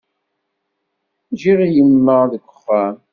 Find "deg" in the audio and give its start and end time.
2.31-2.43